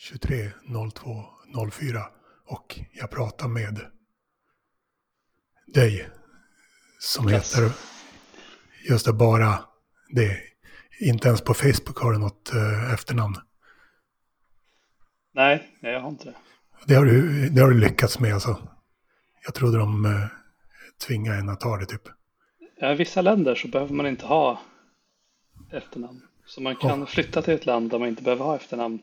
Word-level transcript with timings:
23 0.00 0.50
02 0.92 1.24
04 1.70 2.00
och 2.46 2.80
jag 2.92 3.10
pratar 3.10 3.48
med 3.48 3.80
dig 5.66 6.08
som 6.98 7.28
yes. 7.28 7.56
heter 7.56 7.72
just 8.88 9.06
det, 9.06 9.12
bara 9.12 9.58
det. 10.14 10.40
Inte 11.00 11.28
ens 11.28 11.40
på 11.40 11.54
Facebook 11.54 11.98
har 11.98 12.12
du 12.12 12.18
något 12.18 12.52
uh, 12.54 12.94
efternamn. 12.94 13.34
Nej, 15.34 15.78
jag 15.80 16.00
har 16.00 16.08
inte 16.08 16.24
det. 16.24 16.34
Det 16.86 16.94
har 16.94 17.04
du, 17.04 17.48
det 17.48 17.60
har 17.60 17.68
du 17.68 17.78
lyckats 17.78 18.18
med 18.18 18.34
alltså. 18.34 18.68
Jag 19.44 19.54
trodde 19.54 19.78
de 19.78 20.04
uh, 20.04 20.26
tvingade 21.06 21.38
en 21.38 21.48
att 21.48 21.60
ta 21.60 21.76
det 21.76 21.86
typ. 21.86 22.08
Ja, 22.80 22.92
I 22.92 22.96
vissa 22.96 23.22
länder 23.22 23.54
så 23.54 23.68
behöver 23.68 23.94
man 23.94 24.06
inte 24.06 24.26
ha 24.26 24.60
efternamn. 25.72 26.22
Så 26.46 26.60
man 26.62 26.76
kan 26.76 27.02
oh. 27.02 27.06
flytta 27.06 27.42
till 27.42 27.54
ett 27.54 27.66
land 27.66 27.90
där 27.90 27.98
man 27.98 28.08
inte 28.08 28.22
behöver 28.22 28.44
ha 28.44 28.56
efternamn 28.56 28.98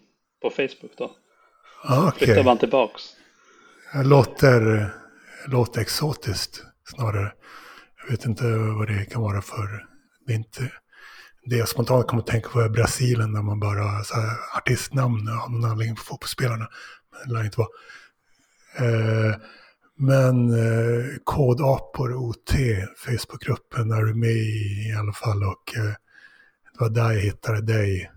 på 0.46 0.52
Facebook 0.52 0.91
då. 0.98 1.12
Ah, 1.84 2.07
okay. 2.07 2.25
Flyttar 2.25 2.43
man 2.43 2.58
tillbaks. 2.58 3.04
Det 3.94 4.04
låter, 4.04 4.90
låter 5.48 5.81
exotiskt 5.81 6.63
snarare. 6.84 7.34
Jag 8.04 8.12
vet 8.12 8.26
inte 8.26 8.44
vad 8.58 8.88
det 8.88 9.05
kan 9.05 9.21
vara 9.21 9.41
för... 9.41 9.85
Det 10.26 10.34
är 10.34 10.38
inte... 10.38 10.71
Det 11.45 11.55
jag 11.55 11.70
spontant 11.70 12.08
kommer 12.08 12.21
att 12.21 12.27
tänka 12.27 12.49
på 12.49 12.59
är 12.59 12.70
Brasilien 12.70 13.34
där 13.34 13.41
man 13.41 13.59
bara 13.59 14.04
så 14.04 14.16
här 14.16 14.38
artistnamn 14.58 15.30
av 15.44 15.52
någon 15.52 15.71
anledning 15.71 15.95
på 15.95 16.02
fotbollsspelarna. 16.02 16.68
Men 17.12 17.27
det 17.27 17.34
lär 17.34 17.46
inte 17.46 17.59
vara. 17.59 17.70
Eh, 18.77 19.35
men 19.98 20.49
eh, 20.49 21.05
Kodapor 21.23 22.13
OT, 22.13 22.52
Facebookgruppen, 22.98 23.91
är 23.91 24.02
du 24.02 24.13
med 24.13 24.30
i 24.30 24.90
i 24.90 24.96
alla 24.99 25.13
fall. 25.13 25.43
Och 25.43 25.77
eh, 25.77 25.93
det 26.73 26.80
var 26.80 26.90
där 26.90 27.12
jag 27.12 27.21
hittade 27.21 27.62
dig. 27.62 28.12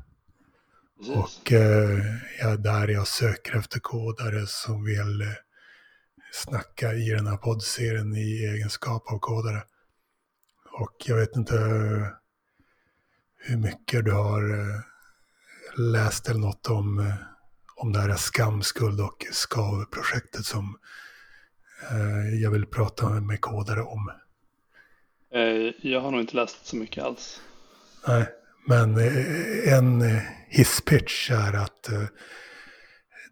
Precis. 0.98 1.16
Och 1.16 1.52
eh, 1.52 1.98
ja, 2.40 2.56
där 2.56 2.88
jag 2.88 3.06
söker 3.06 3.58
efter 3.58 3.80
kodare 3.80 4.46
som 4.46 4.84
vill 4.84 5.20
eh, 5.20 5.28
snacka 6.32 6.94
i 6.94 7.10
den 7.10 7.26
här 7.26 7.36
poddserien 7.36 8.16
i 8.16 8.44
egenskap 8.44 9.12
av 9.12 9.18
kodare. 9.18 9.62
Och 10.72 10.96
jag 11.06 11.16
vet 11.16 11.36
inte 11.36 11.54
hur 13.36 13.56
mycket 13.56 14.04
du 14.04 14.12
har 14.12 14.60
eh, 14.60 14.80
läst 15.76 16.28
eller 16.28 16.40
något 16.40 16.66
om, 16.66 16.98
eh, 16.98 17.14
om 17.76 17.92
det 17.92 18.00
här 18.00 18.16
skam, 18.16 18.62
skuld 18.62 19.00
och 19.00 19.26
skav-projektet 19.32 20.44
som 20.44 20.78
eh, 21.90 22.40
jag 22.42 22.50
vill 22.50 22.66
prata 22.66 23.08
med 23.08 23.40
kodare 23.40 23.82
om. 23.82 24.10
Jag 25.80 26.00
har 26.00 26.10
nog 26.10 26.20
inte 26.20 26.36
läst 26.36 26.66
så 26.66 26.76
mycket 26.76 27.04
alls. 27.04 27.40
Nej, 28.06 28.26
men 28.66 28.98
en 29.66 30.20
hisspitch 30.48 31.30
är 31.30 31.52
att 31.52 31.88
eh, 31.88 32.04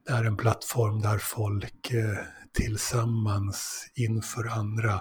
det 0.07 0.13
är 0.13 0.25
en 0.25 0.37
plattform 0.37 1.01
där 1.01 1.19
folk 1.19 1.91
eh, 1.91 2.19
tillsammans 2.53 3.91
inför 3.95 4.47
andra 4.47 4.93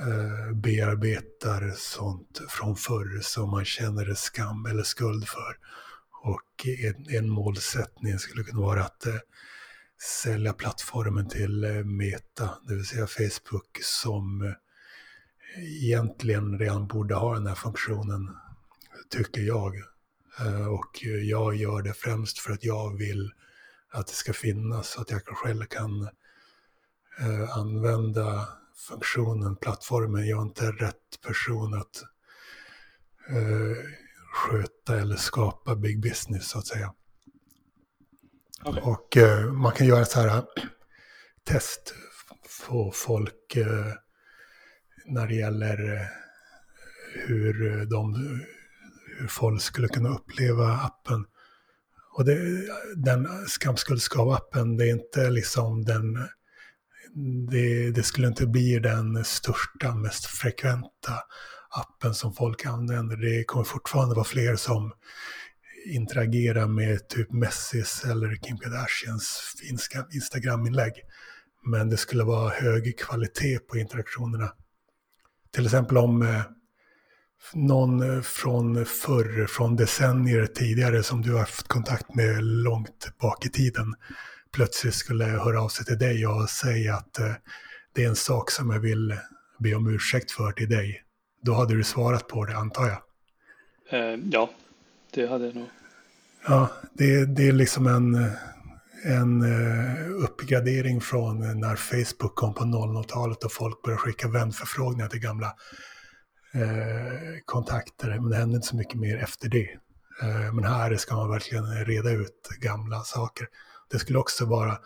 eh, 0.00 0.54
bearbetar 0.54 1.72
sånt 1.76 2.40
från 2.48 2.76
förr 2.76 3.20
som 3.22 3.50
man 3.50 3.64
känner 3.64 4.14
skam 4.14 4.66
eller 4.66 4.82
skuld 4.82 5.28
för. 5.28 5.56
Och 6.22 6.66
en, 6.66 7.16
en 7.16 7.30
målsättning 7.30 8.18
skulle 8.18 8.42
kunna 8.42 8.60
vara 8.60 8.84
att 8.84 9.06
sälja 10.22 10.52
plattformen 10.52 11.28
till 11.28 11.84
Meta, 11.84 12.50
det 12.68 12.74
vill 12.74 12.86
säga 12.86 13.06
Facebook, 13.06 13.78
som 13.82 14.54
egentligen 15.56 16.58
redan 16.58 16.86
borde 16.86 17.14
ha 17.14 17.34
den 17.34 17.46
här 17.46 17.54
funktionen, 17.54 18.36
tycker 19.10 19.40
jag. 19.40 19.72
Eh, 20.40 20.66
och 20.66 20.98
jag 21.02 21.54
gör 21.54 21.82
det 21.82 21.92
främst 21.92 22.38
för 22.38 22.52
att 22.52 22.64
jag 22.64 22.98
vill 22.98 23.32
att 23.90 24.06
det 24.06 24.12
ska 24.12 24.32
finnas, 24.32 24.88
så 24.88 25.00
att 25.00 25.10
jag 25.10 25.22
själv 25.24 25.64
kan 25.64 26.02
eh, 27.20 27.56
använda 27.56 28.48
funktionen, 28.88 29.56
plattformen. 29.56 30.26
Jag 30.26 30.38
är 30.38 30.42
inte 30.42 30.70
rätt 30.70 31.20
person 31.26 31.74
att 31.74 32.02
eh, 33.28 33.76
sköta 34.32 35.00
eller 35.00 35.16
skapa 35.16 35.76
big 35.76 36.02
business 36.02 36.48
så 36.48 36.58
att 36.58 36.66
säga. 36.66 36.94
Okay. 38.64 38.82
Och 38.82 39.16
eh, 39.16 39.52
man 39.52 39.72
kan 39.72 39.86
göra 39.86 40.04
så 40.04 40.20
här 40.20 40.44
test 41.44 41.94
på 42.68 42.92
folk 42.94 43.56
eh, 43.56 43.92
när 45.06 45.26
det 45.26 45.34
gäller 45.34 46.08
hur, 47.14 47.86
de, 47.86 48.14
hur 49.22 49.28
folk 49.28 49.62
skulle 49.62 49.88
kunna 49.88 50.08
uppleva 50.08 50.72
appen. 50.72 51.24
Och 52.16 52.24
det, 52.24 52.38
den 52.96 53.28
skamskuldskav-appen, 53.46 54.76
det 54.76 54.84
är 54.84 54.90
inte 54.90 55.30
liksom 55.30 55.84
den 55.84 56.18
det, 57.50 57.90
det, 57.90 58.02
skulle 58.02 58.26
inte 58.26 58.46
bli 58.46 58.78
den 58.78 59.24
största, 59.24 59.94
mest 59.94 60.26
frekventa 60.26 61.14
appen 61.70 62.14
som 62.14 62.34
folk 62.34 62.66
använder. 62.66 63.16
Det 63.16 63.44
kommer 63.44 63.64
fortfarande 63.64 64.14
vara 64.14 64.24
fler 64.24 64.56
som 64.56 64.92
interagerar 65.86 66.66
med 66.66 67.08
typ 67.08 67.32
Messis 67.32 68.04
eller 68.04 68.36
Kim 68.36 68.58
Kardashians 68.58 69.54
Instagram-inlägg. 70.12 70.92
Men 71.66 71.90
det 71.90 71.96
skulle 71.96 72.24
vara 72.24 72.50
hög 72.50 72.98
kvalitet 72.98 73.58
på 73.58 73.78
interaktionerna. 73.78 74.52
Till 75.54 75.64
exempel 75.64 75.96
om 75.96 76.22
eh, 76.22 76.42
någon 77.52 78.22
från 78.22 78.86
förr, 78.86 79.46
från 79.46 79.76
decennier 79.76 80.46
tidigare 80.46 81.02
som 81.02 81.22
du 81.22 81.32
har 81.32 81.38
haft 81.38 81.68
kontakt 81.68 82.14
med 82.14 82.44
långt 82.44 83.18
bak 83.20 83.46
i 83.46 83.48
tiden 83.48 83.94
plötsligt 84.52 84.94
skulle 84.94 85.24
höra 85.24 85.62
av 85.62 85.68
sig 85.68 85.86
till 85.86 85.98
dig 85.98 86.26
och 86.26 86.50
säga 86.50 86.94
att 86.94 87.18
eh, 87.18 87.32
det 87.94 88.04
är 88.04 88.08
en 88.08 88.16
sak 88.16 88.50
som 88.50 88.70
jag 88.70 88.80
vill 88.80 89.16
be 89.58 89.74
om 89.74 89.94
ursäkt 89.94 90.30
för 90.30 90.52
till 90.52 90.68
dig. 90.68 91.02
Då 91.42 91.54
hade 91.54 91.74
du 91.74 91.84
svarat 91.84 92.28
på 92.28 92.44
det 92.44 92.56
antar 92.56 92.88
jag? 92.88 93.02
Eh, 94.00 94.20
ja, 94.30 94.50
det 95.14 95.26
hade 95.26 95.46
jag 95.46 95.54
nog. 95.54 95.68
Ja, 96.46 96.68
det, 96.92 97.24
det 97.24 97.48
är 97.48 97.52
liksom 97.52 97.86
en, 97.86 98.30
en 99.04 99.44
uppgradering 100.24 101.00
från 101.00 101.60
när 101.60 101.76
Facebook 101.76 102.34
kom 102.34 102.54
på 102.54 102.64
00-talet 102.64 103.44
och 103.44 103.52
folk 103.52 103.82
började 103.82 104.00
skicka 104.00 104.28
vänförfrågningar 104.28 105.08
till 105.08 105.20
gamla 105.20 105.54
uh, 106.56 107.38
kontakter. 107.44 108.08
Men 108.08 108.30
det 108.30 108.36
hände 108.36 108.56
inte 108.56 108.68
så 108.68 108.76
mycket 108.76 108.98
mer 108.98 109.16
efter 109.16 109.48
det. 109.48 109.68
Uh, 110.22 110.54
men 110.54 110.64
här 110.64 110.96
ska 110.96 111.16
man 111.16 111.30
verkligen 111.30 111.84
reda 111.84 112.10
ut 112.10 112.48
gamla 112.60 113.00
saker. 113.00 113.48
Det 113.92 113.98
skulle 113.98 114.18
också 114.18 114.46
vara, 114.46 114.78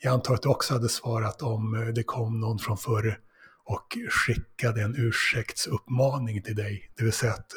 jag 0.00 0.12
antar 0.12 0.34
att 0.34 0.42
du 0.42 0.48
också 0.48 0.74
hade 0.74 0.88
svarat 0.88 1.42
om 1.42 1.74
eh, 1.74 1.88
det 1.88 2.02
kom 2.02 2.40
någon 2.40 2.58
från 2.58 2.76
förr 2.76 3.18
och 3.64 3.98
skickade 4.10 4.82
en 4.82 4.94
ursäktsuppmaning 4.98 6.42
till 6.42 6.56
dig. 6.56 6.90
Det 6.96 7.04
vill 7.04 7.12
säga 7.12 7.32
att 7.32 7.52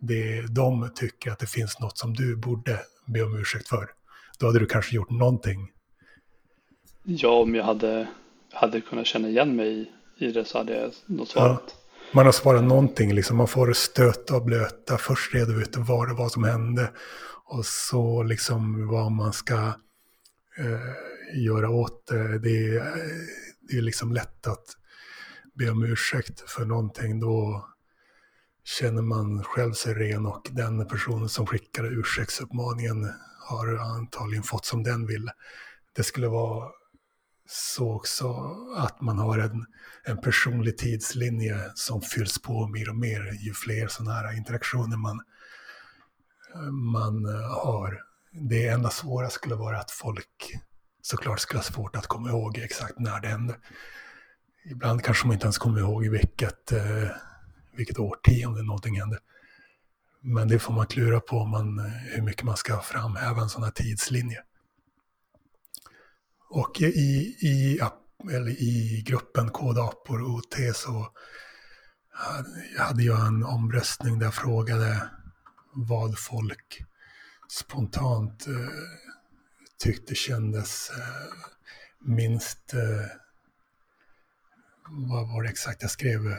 det, 0.00 0.46
de 0.46 0.90
tycker 0.94 1.30
att 1.30 1.38
det 1.38 1.46
finns 1.46 1.80
något 1.80 1.98
som 1.98 2.14
du 2.14 2.36
borde 2.36 2.80
be 3.06 3.22
om 3.22 3.40
ursäkt 3.40 3.68
för. 3.68 3.90
Då 4.38 4.46
hade 4.46 4.58
du 4.58 4.66
kanske 4.66 4.96
gjort 4.96 5.10
någonting. 5.10 5.68
Ja, 7.02 7.28
om 7.28 7.54
jag 7.54 7.64
hade, 7.64 8.08
hade 8.52 8.80
kunnat 8.80 9.06
känna 9.06 9.28
igen 9.28 9.56
mig 9.56 9.92
i, 10.18 10.32
det 10.32 10.44
så 10.44 10.58
hade 10.58 10.80
jag 10.80 10.92
nog 11.06 11.26
svarat. 11.26 11.62
Ja, 11.66 11.74
man 12.12 12.26
har 12.26 12.32
svarat 12.32 12.64
någonting, 12.64 13.12
liksom. 13.12 13.36
man 13.36 13.48
får 13.48 13.72
stöta 13.72 14.36
och 14.36 14.44
blöta. 14.44 14.98
Först 14.98 15.34
reda 15.34 15.52
ut 15.52 15.76
vad 15.76 16.08
det 16.08 16.14
var 16.14 16.28
som 16.28 16.44
hände 16.44 16.92
och 17.44 17.66
så 17.66 18.22
liksom 18.22 18.88
vad 18.88 19.12
man 19.12 19.32
ska 19.32 19.56
eh, 20.58 21.44
göra 21.44 21.70
åt 21.70 22.06
det. 22.06 22.38
Det 22.38 22.76
är, 22.76 22.96
det 23.68 23.78
är 23.78 23.82
liksom 23.82 24.12
lätt 24.12 24.46
att 24.46 24.64
be 25.54 25.70
om 25.70 25.82
ursäkt 25.82 26.50
för 26.50 26.64
någonting. 26.64 27.20
Då 27.20 27.68
känner 28.64 29.02
man 29.02 29.42
själv 29.44 29.72
sig 29.72 29.94
ren 29.94 30.26
och 30.26 30.48
den 30.50 30.88
personen 30.88 31.28
som 31.28 31.46
skickade 31.46 31.88
ursäktsuppmaningen 31.88 33.12
har 33.48 33.76
antagligen 33.76 34.42
fått 34.42 34.64
som 34.64 34.82
den 34.82 35.06
vill. 35.06 35.30
Det 35.96 36.02
skulle 36.02 36.28
vara 36.28 36.70
så 37.50 37.94
också 37.94 38.56
att 38.76 39.00
man 39.00 39.18
har 39.18 39.38
en, 39.38 39.66
en 40.04 40.20
personlig 40.20 40.78
tidslinje 40.78 41.70
som 41.74 42.02
fylls 42.02 42.38
på 42.38 42.68
mer 42.68 42.88
och 42.88 42.96
mer 42.96 43.32
ju 43.40 43.54
fler 43.54 43.88
sådana 43.88 44.12
här 44.12 44.36
interaktioner 44.36 44.96
man, 44.96 45.20
man 46.92 47.24
eh, 47.24 47.64
har 47.64 48.00
det 48.32 48.68
enda 48.68 48.90
svåra 48.90 49.30
skulle 49.30 49.54
vara 49.54 49.78
att 49.78 49.90
folk 49.90 50.58
såklart 51.02 51.40
skulle 51.40 51.58
ha 51.58 51.64
svårt 51.64 51.96
att 51.96 52.06
komma 52.06 52.28
ihåg 52.28 52.58
exakt 52.58 52.98
när 52.98 53.20
det 53.20 53.28
hände. 53.28 53.56
Ibland 54.70 55.04
kanske 55.04 55.26
man 55.26 55.34
inte 55.34 55.46
ens 55.46 55.58
kommer 55.58 55.80
ihåg 55.80 56.04
i 56.04 56.08
vilket, 56.08 56.72
eh, 56.72 57.10
vilket 57.76 57.98
årtionde 57.98 58.62
någonting 58.62 59.00
hände. 59.00 59.18
Men 60.20 60.48
det 60.48 60.58
får 60.58 60.74
man 60.74 60.86
klura 60.86 61.20
på 61.20 61.44
man, 61.44 61.78
eh, 61.78 61.84
hur 61.84 62.22
mycket 62.22 62.42
man 62.42 62.56
ska 62.56 62.80
framhäva 62.80 63.42
en 63.42 63.48
sån 63.48 63.62
här 63.62 63.70
tidslinje. 63.70 64.42
Och 66.50 66.80
i, 66.80 67.36
i, 67.40 67.80
eller 68.32 68.50
i 68.50 69.02
gruppen 69.06 69.50
Kodapor 69.50 70.22
OT 70.22 70.56
så 70.74 71.12
hade 72.78 73.02
jag 73.02 73.26
en 73.26 73.44
omröstning 73.44 74.18
där 74.18 74.26
jag 74.26 74.34
frågade 74.34 75.10
vad 75.74 76.18
folk 76.18 76.84
spontant 77.48 78.46
eh, 78.46 78.54
tyckte 79.78 80.14
kändes 80.14 80.90
eh, 80.90 81.34
minst, 82.00 82.74
eh, 82.74 83.06
vad 84.88 85.28
var 85.28 85.42
det 85.42 85.48
exakt 85.48 85.82
jag 85.82 85.90
skrev, 85.90 86.36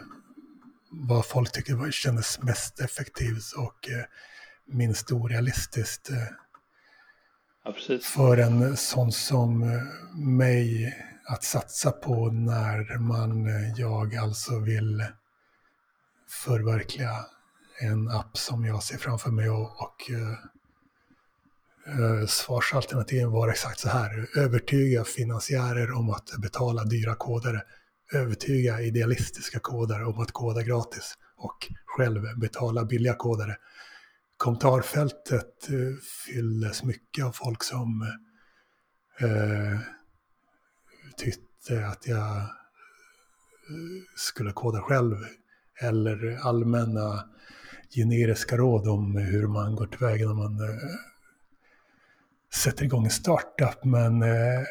vad 0.92 1.26
folk 1.26 1.52
tyckte 1.52 1.76
var, 1.76 1.92
kändes 1.92 2.42
mest 2.42 2.80
effektivt 2.80 3.54
och 3.58 3.90
eh, 3.90 4.06
minst 4.68 5.12
orealistiskt. 5.12 6.10
Eh, 6.10 6.28
Ja, 7.70 7.74
precis. 7.74 8.08
för 8.08 8.38
en 8.38 8.78
sån 8.78 9.12
som 9.12 9.64
eh, 9.64 10.18
mig 10.18 10.94
att 11.26 11.44
satsa 11.44 11.92
på 11.92 12.32
när 12.32 12.98
man, 12.98 13.46
eh, 13.46 13.74
jag 13.78 14.16
alltså 14.16 14.60
vill 14.60 15.06
förverkliga 16.46 17.26
en 17.82 18.10
app 18.10 18.38
som 18.38 18.66
jag 18.66 18.84
ser 18.84 18.98
framför 18.98 19.32
mig 19.32 19.50
och, 19.50 19.82
och 19.82 20.12
eh, 20.12 20.32
eh 22.22 22.28
svarsalternativen 22.28 23.32
var 23.32 23.50
exakt 23.50 23.80
så 23.80 23.90
här. 23.90 24.28
Övertyga 24.38 25.04
finansiärer 25.04 25.92
om 25.92 26.10
att 26.10 26.30
betala 26.42 26.84
dyra 26.84 27.16
kodare. 27.16 27.62
Övertyga 28.14 28.82
idealistiska 28.82 29.60
kodare 29.60 30.06
om 30.06 30.20
att 30.20 30.32
koda 30.32 30.64
gratis 30.64 31.14
och 31.38 31.68
själv 31.86 32.40
betala 32.40 32.86
billiga 32.86 33.16
kodare 33.16 33.58
kommentarfältet 34.40 35.70
eh, 35.70 35.96
fylldes 36.26 36.84
mycket 36.84 37.26
av 37.26 37.32
folk 37.32 37.64
som 37.64 38.02
eh, 39.20 39.80
tyckte 41.18 41.88
att 41.88 42.08
jag 42.08 42.38
eh, 42.38 42.48
skulle 44.16 44.52
koda 44.52 44.82
själv. 44.82 45.16
Eller 45.82 46.40
allmänna 46.42 47.30
generiska 47.96 48.58
råd 48.58 48.88
om 48.88 49.16
hur 49.16 49.48
man 49.48 49.76
går 49.76 49.88
tillväga 49.88 50.28
när 50.28 50.34
man 50.34 50.60
eh, 50.60 50.76
sätter 52.54 52.86
igång 52.86 53.06
en 53.06 53.12
startup. 53.12 53.84
Men 53.84 54.22
eh, 54.22 54.64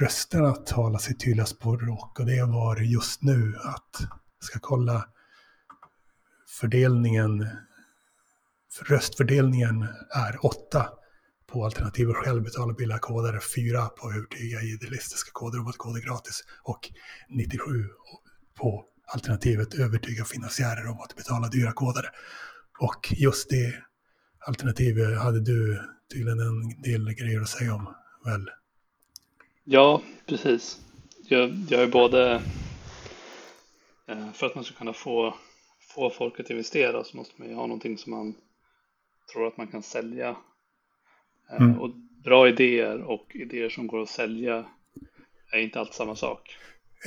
rösterna 0.00 0.52
talar 0.52 0.98
sitt 0.98 1.20
tydliga 1.20 1.46
språk 1.46 2.20
och 2.20 2.26
det 2.26 2.44
var 2.44 2.76
just 2.76 3.22
nu 3.22 3.54
att 3.64 4.00
jag 4.00 4.44
ska 4.44 4.58
kolla 4.58 5.08
fördelningen 6.60 7.46
röstfördelningen 8.82 9.82
är 10.10 10.46
åtta 10.46 10.88
på 11.46 11.64
alternativet 11.64 12.16
själv 12.16 12.44
billiga 12.78 12.98
kodare, 12.98 13.40
fyra 13.56 13.86
på 13.88 14.12
övertyga 14.12 14.60
idealistiska 14.62 15.30
koder 15.32 15.60
om 15.60 15.66
att 15.66 15.76
koda 15.76 16.00
gratis 16.00 16.44
och 16.62 16.90
97 17.28 17.84
på 18.54 18.84
alternativet 19.06 19.74
övertyga 19.74 20.24
finansiärer 20.24 20.86
om 20.86 21.00
att 21.00 21.16
betala 21.16 21.48
dyra 21.48 21.72
kodare. 21.72 22.06
Och 22.78 23.14
just 23.16 23.50
det 23.50 23.74
alternativet 24.46 25.18
hade 25.18 25.40
du 25.40 25.80
tydligen 26.12 26.40
en 26.40 26.82
del 26.82 27.14
grejer 27.14 27.40
att 27.40 27.48
säga 27.48 27.74
om, 27.74 27.94
väl? 28.24 28.50
Ja, 29.64 30.02
precis. 30.26 30.80
Jag, 31.28 31.66
jag 31.68 31.82
är 31.82 31.88
både 31.88 32.42
eh, 34.06 34.32
för 34.32 34.46
att 34.46 34.54
man 34.54 34.64
ska 34.64 34.74
kunna 34.74 34.92
få, 34.92 35.34
få 35.80 36.10
folk 36.10 36.40
att 36.40 36.50
investera 36.50 37.04
så 37.04 37.16
måste 37.16 37.34
man 37.36 37.48
ju 37.48 37.54
ha 37.54 37.66
någonting 37.66 37.98
som 37.98 38.10
man 38.10 38.34
tror 39.32 39.46
att 39.46 39.56
man 39.56 39.66
kan 39.66 39.82
sälja. 39.82 40.28
Eh, 40.28 41.60
Mm. 41.60 41.80
Och 41.80 41.90
bra 42.24 42.48
idéer 42.48 43.02
och 43.02 43.26
idéer 43.34 43.68
som 43.68 43.86
går 43.86 44.02
att 44.02 44.08
sälja 44.08 44.64
är 45.52 45.58
inte 45.58 45.80
alltid 45.80 45.94
samma 45.94 46.16
sak. 46.16 46.56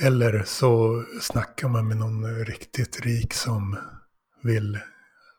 Eller 0.02 0.42
så 0.46 1.02
snackar 1.20 1.68
man 1.68 1.88
med 1.88 1.96
någon 1.96 2.44
riktigt 2.44 3.00
rik 3.00 3.34
som 3.34 3.76
vill 4.42 4.78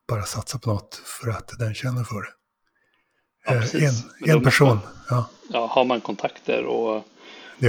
bara 0.08 0.24
satsa 0.24 0.60
på 0.60 0.70
något 0.70 0.96
för 0.96 1.30
att 1.30 1.52
den 1.60 1.74
känner 1.74 2.04
för 2.04 2.22
det. 2.22 2.28
Ja, 3.46 3.54
Eh, 3.54 3.84
en 3.84 4.30
en 4.38 4.44
person, 4.44 4.80
ja, 5.10 5.30
Ja, 5.50 5.68
har 5.68 5.86
man 5.86 6.02
kontakter 6.02 6.66
och 6.66 7.04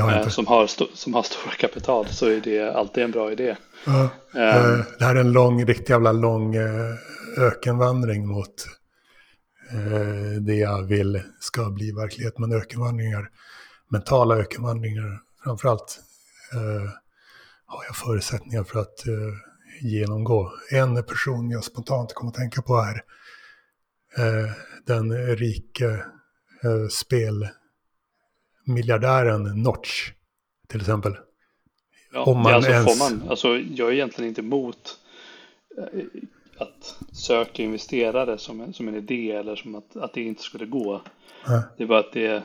har 0.01 0.13
eh, 0.21 0.29
som, 0.29 0.47
har 0.47 0.67
som 0.97 1.15
har 1.15 1.23
stora 1.23 1.53
kapital 1.55 2.07
så 2.07 2.27
är 2.27 2.41
det 2.41 2.75
alltid 2.75 3.05
en 3.05 3.11
bra 3.11 3.33
idé. 3.33 3.57
Ja, 3.87 4.09
Eh, 4.35 4.57
eh, 4.57 4.79
det 4.99 5.05
här 5.05 5.15
är 5.17 5.21
en 5.21 5.33
lång, 5.33 5.67
riktigt 5.67 5.89
jävla 5.91 6.13
lång 6.13 6.57
ökenvandring 7.39 8.27
mot 8.27 8.67
eh, 9.73 10.33
det 10.41 10.55
jag 10.55 10.83
vill 10.83 11.23
ska 11.41 11.71
bli 11.71 11.93
verklighet. 11.93 12.39
Men 12.39 12.53
ökenvandringar, 12.53 13.31
mentala 13.89 14.37
ökenvandringar 14.37 15.21
framförallt, 15.45 16.01
eh, 16.53 16.91
har 17.67 17.85
jag 17.85 17.97
förutsättningar 17.97 18.65
för 18.65 18.81
att 18.81 19.07
eh, 19.07 19.13
genomgå. 19.81 20.53
En 20.71 21.05
person 21.05 21.51
jag 21.51 21.65
spontant 21.65 22.15
kommer 22.15 22.31
att 22.31 22.37
tänka 22.37 22.63
på 22.63 22.77
är 22.77 23.03
eh, 24.19 24.51
den 24.87 25.37
rike 25.37 26.05
eh, 26.65 26.89
spelmiljardären 26.91 29.43
Notch, 29.63 30.11
till 30.69 30.81
exempel. 30.81 31.17
Ja, 32.13 32.25
Om 32.25 32.39
man 32.39 32.51
ja, 32.51 32.57
alltså 32.57 32.71
ens- 32.71 32.99
får 32.99 33.11
man, 33.11 33.29
alltså 33.29 33.49
jag 33.49 33.89
är 33.89 33.93
egentligen 33.93 34.29
inte 34.29 34.41
emot 34.41 34.99
att 36.63 36.99
söka 37.13 37.63
investerare 37.63 38.39
som 38.39 38.61
en, 38.61 38.73
som 38.73 38.89
en 38.89 38.95
idé 38.95 39.31
eller 39.31 39.57
som 39.57 39.75
att, 39.75 39.97
att 39.97 40.13
det 40.13 40.23
inte 40.23 40.43
skulle 40.43 40.67
gå. 40.67 41.03
Ja. 41.47 41.63
Det 41.77 41.83
är 41.83 41.89
bara 41.89 41.99
att 41.99 42.13
det, 42.13 42.43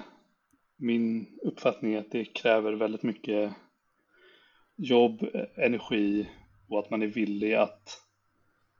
min 0.77 1.25
uppfattning 1.43 1.93
är 1.93 1.99
att 1.99 2.11
det 2.11 2.25
kräver 2.25 2.73
väldigt 2.73 3.03
mycket 3.03 3.53
jobb, 4.77 5.27
energi 5.57 6.29
och 6.69 6.79
att 6.79 6.89
man 6.89 7.01
är 7.03 7.07
villig 7.07 7.53
att 7.53 8.01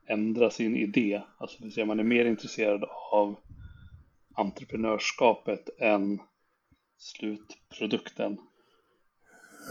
ändra 0.08 0.50
sin 0.50 0.76
idé. 0.76 1.22
Alltså 1.38 1.64
det 1.64 1.70
säga 1.70 1.86
man 1.86 2.00
är 2.00 2.04
mer 2.04 2.24
intresserad 2.24 2.84
av 3.12 3.36
entreprenörskapet 4.34 5.68
än 5.78 6.18
slutprodukten. 6.98 8.38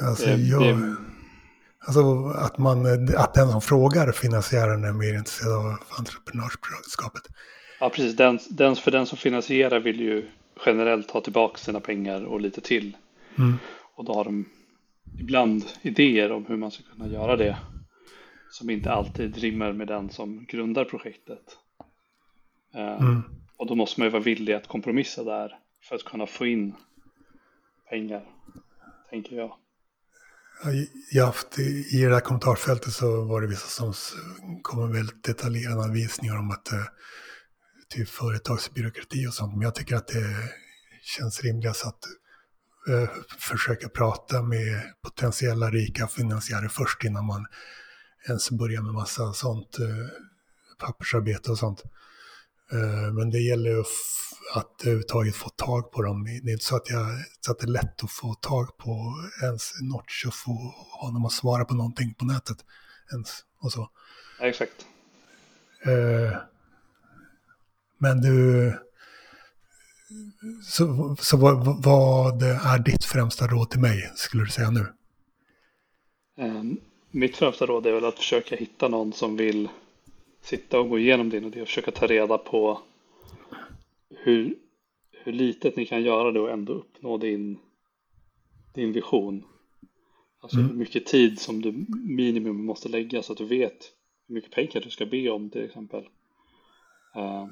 Alltså, 0.09 0.25
Det- 0.25 0.35
jag, 0.35 0.61
det- 0.61 0.95
alltså 1.79 2.27
att, 2.27 2.57
man, 2.57 2.85
att 3.17 3.33
den 3.33 3.51
som 3.51 3.61
frågar 3.61 4.11
finansiären 4.11 4.83
är 4.83 4.93
mer 4.93 5.13
intresserad 5.13 5.53
av 5.55 5.77
entreprenörskapet. 5.97 7.21
Ja, 7.79 7.89
precis. 7.89 8.15
Den, 8.15 8.39
den, 8.49 8.75
för 8.75 8.91
den 8.91 9.05
som 9.05 9.17
finansierar 9.17 9.79
vill 9.79 9.99
ju 9.99 10.29
generellt 10.65 11.11
ha 11.11 11.21
tillbaka 11.21 11.57
sina 11.57 11.79
pengar 11.79 12.25
och 12.25 12.41
lite 12.41 12.61
till. 12.61 12.97
Mm. 13.37 13.57
Och 13.95 14.05
då 14.05 14.13
har 14.13 14.23
de 14.23 14.45
ibland 15.19 15.63
idéer 15.81 16.31
om 16.31 16.45
hur 16.45 16.57
man 16.57 16.71
ska 16.71 16.83
kunna 16.83 17.07
göra 17.07 17.35
det. 17.35 17.57
Som 18.51 18.69
inte 18.69 18.91
alltid 18.91 19.37
rimmar 19.37 19.73
med 19.73 19.87
den 19.87 20.09
som 20.09 20.45
grundar 20.45 20.85
projektet. 20.85 21.57
Eh, 22.75 23.01
Mm. 23.01 23.23
Och 23.57 23.67
då 23.67 23.75
måste 23.75 23.99
man 23.99 24.07
ju 24.07 24.11
vara 24.11 24.23
villig 24.23 24.53
att 24.53 24.67
kompromissa 24.67 25.23
där 25.23 25.59
för 25.83 25.95
att 25.95 26.03
kunna 26.03 26.25
få 26.25 26.45
in 26.45 26.75
pengar, 27.89 28.25
tänker 29.09 29.35
jag. 29.35 29.55
I- 30.65 30.89
Jag 31.11 31.25
haft, 31.25 31.59
I 31.59 32.01
det 32.01 32.13
här 32.13 32.19
kommentarfältet 32.19 32.93
så 32.93 33.21
var 33.25 33.41
det 33.41 33.47
vissa 33.47 33.67
som 33.67 33.93
kom 34.61 34.79
med 34.85 34.91
väldigt 34.95 35.23
detaljerade 35.23 35.83
anvisningar 35.83 36.37
om 36.37 36.51
att 36.51 36.71
eh, 36.71 36.83
typ 37.89 38.09
företagsbyråkrati 38.09 39.27
och 39.27 39.33
sånt. 39.33 39.53
Men 39.53 39.61
jag 39.61 39.75
tycker 39.75 39.95
att 39.95 40.07
det 40.07 40.35
känns 41.01 41.41
rimligast 41.43 41.85
att 41.85 41.99
eh, 42.89 43.09
försöka 43.39 43.89
prata 43.89 44.41
med 44.43 44.81
potentiella 45.03 45.69
rika 45.69 46.07
finansiärer 46.07 46.67
först 46.67 47.03
innan 47.03 47.25
man 47.25 47.45
ens 48.27 48.51
börjar 48.51 48.81
med 48.81 48.93
massa 48.93 49.33
sånt 49.33 49.79
eh, 49.79 50.07
pappersarbete 50.79 51.51
och 51.51 51.57
sånt. 51.57 51.83
Eh, 52.71 53.13
Men 53.13 53.29
det 53.29 53.39
gäller 53.39 53.69
ju 53.69 53.83
att 54.53 54.81
överhuvudtaget 54.81 55.35
få 55.35 55.49
tag 55.49 55.91
på 55.91 56.01
dem. 56.01 56.23
Det 56.43 56.49
är 56.49 56.53
inte 56.53 56.65
så 56.65 56.75
att, 56.75 56.89
jag, 56.89 57.05
så 57.41 57.51
att 57.51 57.59
det 57.59 57.65
är 57.65 57.71
lätt 57.71 58.03
att 58.03 58.11
få 58.11 58.33
tag 58.33 58.77
på 58.77 59.13
ens 59.43 59.71
Notch 59.81 60.25
och 60.25 60.33
få 60.33 60.73
honom 61.01 61.25
att 61.25 61.31
svara 61.31 61.65
på 61.65 61.73
någonting 61.73 62.13
på 62.13 62.25
nätet. 62.25 62.57
Ens 63.11 63.29
och 63.59 63.71
så. 63.71 63.89
Ja, 64.39 64.45
exakt. 64.45 64.85
Eh, 65.85 66.37
Men 67.97 68.21
du, 68.21 68.73
så, 70.63 71.15
så 71.19 71.37
vad, 71.37 71.83
vad 71.83 72.43
är 72.43 72.79
ditt 72.79 73.05
främsta 73.05 73.47
råd 73.47 73.69
till 73.69 73.79
mig, 73.79 74.11
skulle 74.15 74.43
du 74.43 74.49
säga 74.49 74.69
nu? 74.71 74.93
Eh, 76.37 76.63
Mitt 77.11 77.37
främsta 77.37 77.65
råd 77.65 77.87
är 77.87 77.93
väl 77.93 78.05
att 78.05 78.17
försöka 78.17 78.55
hitta 78.55 78.87
någon 78.87 79.13
som 79.13 79.37
vill 79.37 79.69
sitta 80.41 80.79
och 80.79 80.89
gå 80.89 80.99
igenom 80.99 81.29
din 81.29 81.45
idé 81.45 81.61
och 81.61 81.67
försöka 81.67 81.91
ta 81.91 82.07
reda 82.07 82.37
på 82.37 82.81
hur, 84.09 84.55
hur 85.11 85.31
litet 85.31 85.75
ni 85.75 85.85
kan 85.85 86.03
göra 86.03 86.31
det 86.31 86.39
och 86.39 86.51
ändå 86.51 86.73
uppnå 86.73 87.17
din, 87.17 87.59
din 88.73 88.91
vision. 88.93 89.43
Alltså 90.41 90.57
Mm. 90.59 90.69
hur 90.69 90.77
mycket 90.77 91.05
tid 91.05 91.39
som 91.39 91.61
du 91.61 91.85
minimum 92.07 92.65
måste 92.65 92.89
lägga 92.89 93.23
så 93.23 93.31
att 93.31 93.37
du 93.37 93.45
vet 93.45 93.77
hur 94.27 94.35
mycket 94.35 94.51
pengar 94.51 94.81
du 94.83 94.89
ska 94.89 95.05
be 95.05 95.29
om 95.29 95.49
till 95.49 95.65
exempel. 95.65 96.03
Eh, 97.15 97.47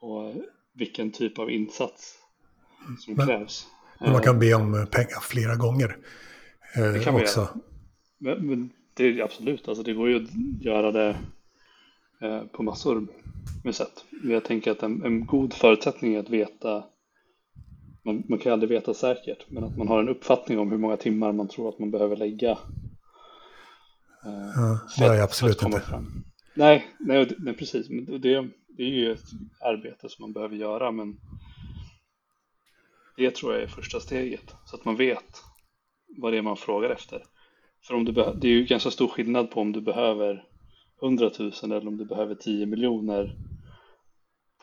och 0.00 0.34
vilken 0.72 1.10
typ 1.12 1.38
av 1.38 1.50
insats 1.50 2.18
som 2.98 3.14
Men- 3.14 3.26
krävs. 3.26 3.66
Man 4.00 4.10
Eh, 4.14 4.20
kan 4.20 4.38
be 4.38 4.54
om 4.54 4.72
pengar 4.90 5.20
flera 5.22 5.56
gånger. 5.56 5.96
eh, 6.76 6.92
Det 6.92 7.04
kan 7.04 7.12
man 7.14 7.22
också. 7.22 7.40
göra. 7.40 7.58
Men, 8.18 8.46
men 8.46 8.70
det 8.94 9.04
är 9.04 9.20
absolut, 9.22 9.68
alltså 9.68 9.82
det 9.84 9.92
går 9.94 10.08
ju 10.08 10.16
att 10.16 10.30
göra 10.64 10.92
det 10.92 11.08
eh, 11.08 11.16
på 12.52 12.62
massor 12.62 13.06
med 13.64 13.74
sätt. 13.74 14.04
Men 14.10 14.30
jag 14.30 14.44
tänker 14.44 14.70
att 14.70 14.82
en, 14.82 15.04
en 15.04 15.26
god 15.26 15.54
förutsättning 15.54 16.14
är 16.14 16.20
att 16.20 16.30
veta 16.30 16.84
man, 18.04 18.22
man 18.28 18.38
kan 18.38 18.52
aldrig 18.52 18.70
veta 18.70 18.94
säkert, 18.94 19.44
men 19.48 19.64
att 19.64 19.76
man 19.76 19.88
har 19.88 20.00
en 20.00 20.08
uppfattning 20.08 20.58
om 20.58 20.70
hur 20.70 20.78
många 20.78 20.96
timmar 20.96 21.32
man 21.32 21.48
tror 21.48 21.68
att 21.68 21.78
man 21.78 21.90
behöver 21.90 22.16
lägga. 22.16 22.50
Eh, 24.24 24.76
ja, 24.98 25.14
jag 25.14 25.20
absolut 25.20 25.62
inte. 25.62 25.80
Fram. 25.80 26.24
Nej, 26.54 26.86
nej, 26.98 27.30
nej, 27.38 27.54
precis. 27.54 27.90
Men 27.90 28.04
det, 28.04 28.48
det 28.76 28.82
är 28.82 28.88
ju 28.88 29.12
ett 29.12 29.24
arbete 29.60 30.08
som 30.08 30.22
man 30.22 30.32
behöver 30.32 30.56
göra, 30.56 30.90
men 30.90 31.18
det 33.16 33.34
tror 33.34 33.52
jag 33.52 33.62
är 33.62 33.66
första 33.66 34.00
steget, 34.00 34.54
så 34.64 34.76
att 34.76 34.84
man 34.84 34.96
vet 34.96 35.42
vad 36.18 36.32
det 36.32 36.38
är 36.38 36.42
man 36.42 36.56
frågar 36.56 36.90
efter. 36.90 37.22
För 37.86 37.94
om 37.94 38.04
du 38.04 38.12
det 38.12 38.48
är 38.48 38.52
ju 38.52 38.64
ganska 38.64 38.90
stor 38.90 39.08
skillnad 39.08 39.50
på 39.50 39.60
om 39.60 39.72
du 39.72 39.80
behöver 39.80 40.44
100 41.02 41.30
000 41.38 41.52
eller 41.64 41.86
om 41.86 41.96
du 41.96 42.04
behöver 42.04 42.34
10 42.34 42.66
miljoner 42.66 43.36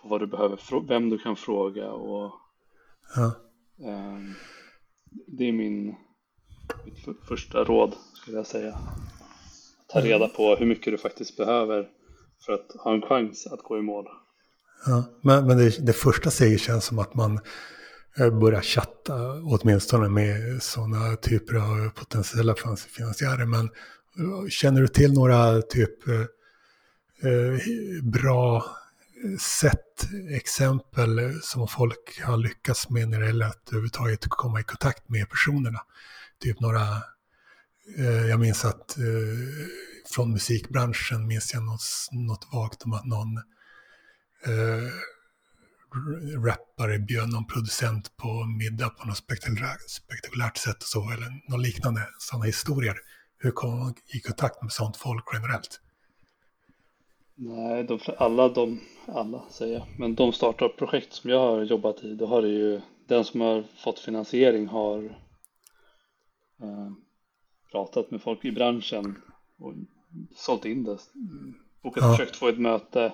på 0.01 0.07
vad 0.07 0.21
du 0.21 0.27
behöver, 0.27 0.87
vem 0.87 1.09
du 1.09 1.17
kan 1.17 1.35
fråga 1.35 1.91
och 1.91 2.31
ja. 3.15 3.31
um, 3.77 4.35
det 5.27 5.43
är 5.43 5.51
min 5.51 5.95
mitt 6.85 7.25
första 7.27 7.63
råd 7.63 7.93
skulle 8.13 8.37
jag 8.37 8.47
säga. 8.47 8.77
Ta 9.87 10.01
reda 10.01 10.27
på 10.27 10.55
hur 10.55 10.65
mycket 10.65 10.93
du 10.93 10.97
faktiskt 10.97 11.37
behöver 11.37 11.87
för 12.45 12.53
att 12.53 12.71
ha 12.83 12.93
en 12.93 13.01
chans 13.01 13.47
att 13.47 13.63
gå 13.63 13.77
i 13.77 13.81
mål. 13.81 14.05
Ja, 14.85 15.03
men, 15.21 15.47
men 15.47 15.57
det, 15.57 15.85
det 15.85 15.93
första 15.93 16.31
steget 16.31 16.61
känns 16.61 16.85
som 16.85 16.99
att 16.99 17.15
man 17.15 17.39
eh, 18.19 18.39
börjar 18.39 18.61
chatta 18.61 19.13
åtminstone 19.43 20.09
med 20.09 20.63
sådana 20.63 21.15
typer 21.15 21.55
av 21.55 21.89
potentiella 21.89 22.55
finansiärer. 22.87 23.45
Men 23.45 23.65
eh, 23.65 23.71
känner 24.49 24.81
du 24.81 24.87
till 24.87 25.13
några 25.13 25.61
typ 25.61 26.07
eh, 26.07 26.21
eh 27.31 27.59
bra 28.03 28.65
eh, 29.23 29.37
sätt, 29.39 30.07
exempel 30.29 31.39
som 31.41 31.67
folk 31.67 32.21
har 32.23 32.37
lyckats 32.37 32.89
med 32.89 33.09
när 33.09 33.19
det 33.19 33.25
gäller 33.25 33.45
att 33.45 33.67
överhuvudtaget 33.69 34.25
komma 34.29 34.59
i 34.59 34.63
kontakt 34.63 35.09
med 35.09 35.29
personerna? 35.29 35.79
Typ 36.43 36.59
några, 36.59 36.81
eh, 37.97 38.27
jag 38.29 38.39
minns 38.39 38.65
att 38.65 38.97
eh, 38.97 39.03
från 40.15 40.31
musikbranschen 40.31 41.27
minns 41.27 41.53
jag 41.53 41.63
något, 41.63 41.81
något 42.11 42.47
vagt 42.53 42.83
om 42.83 42.93
att 42.93 43.05
någon 43.05 43.37
eh, 44.45 44.91
rappare 46.45 46.99
bjöd 46.99 47.29
någon 47.29 47.47
producent 47.47 48.17
på 48.17 48.45
middag 48.45 48.89
på 48.89 49.07
något 49.07 49.17
spektakulärt, 49.17 49.89
spektakulärt 49.89 50.57
sätt 50.57 50.77
och 50.77 50.83
så, 50.83 51.11
eller 51.11 51.51
något 51.51 51.61
liknande, 51.61 52.07
sådana 52.19 52.45
historier. 52.45 52.97
Hur 53.39 53.51
kommer 53.51 53.77
man 53.77 53.93
i 54.15 54.19
kontakt 54.19 54.61
med 54.61 54.71
sånt 54.71 54.97
folk 54.97 55.25
generellt? 55.33 55.81
Nej, 57.35 57.83
de, 57.83 57.99
alla 58.17 58.49
de, 58.49 58.79
alla 59.05 59.41
säger 59.49 59.73
jag, 59.73 59.99
men 59.99 60.15
de 60.15 60.33
startup-projekt 60.33 61.13
som 61.13 61.29
jag 61.29 61.39
har 61.39 61.61
jobbat 61.63 62.03
i, 62.03 62.15
då 62.15 62.25
har 62.25 62.41
det 62.41 62.47
ju, 62.47 62.81
den 63.07 63.25
som 63.25 63.41
har 63.41 63.63
fått 63.83 63.99
finansiering 63.99 64.67
har 64.67 65.03
eh, 66.61 66.91
pratat 67.71 68.11
med 68.11 68.21
folk 68.21 68.45
i 68.45 68.51
branschen 68.51 69.21
och 69.57 69.73
sålt 70.35 70.65
in 70.65 70.83
det, 70.83 70.97
bokat, 71.83 72.03
ja. 72.03 72.11
försökt 72.11 72.35
få 72.35 72.47
ett 72.47 72.59
möte 72.59 73.13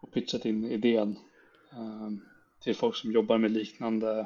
och 0.00 0.12
pitchat 0.12 0.44
in 0.44 0.64
idén 0.64 1.18
eh, 1.72 2.10
till 2.62 2.76
folk 2.76 2.96
som 2.96 3.12
jobbar 3.12 3.38
med 3.38 3.50
liknande. 3.50 4.20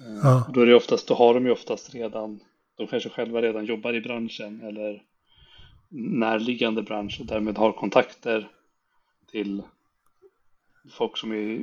Eh, 0.00 0.16
ja. 0.22 0.50
Då 0.54 0.60
är 0.60 0.66
det 0.66 0.74
oftast, 0.74 1.08
då 1.08 1.14
har 1.14 1.34
de 1.34 1.46
ju 1.46 1.52
oftast 1.52 1.94
redan, 1.94 2.40
de 2.76 2.86
kanske 2.86 3.08
själva 3.08 3.42
redan 3.42 3.64
jobbar 3.64 3.94
i 3.94 4.00
branschen 4.00 4.60
eller 4.60 5.02
närliggande 5.88 6.82
bransch 6.82 7.20
och 7.20 7.26
därmed 7.26 7.58
har 7.58 7.72
kontakter 7.72 8.50
till 9.30 9.62
folk 10.90 11.16
som 11.16 11.32
är 11.32 11.62